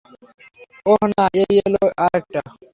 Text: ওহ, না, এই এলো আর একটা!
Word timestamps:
ওহ, 0.85 1.01
না, 1.11 1.23
এই 1.41 1.53
এলো 1.65 1.83
আর 2.03 2.11
একটা! 2.19 2.41